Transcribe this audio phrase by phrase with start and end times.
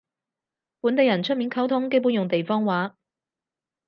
[0.79, 2.95] 本地人出面溝通基本用地方話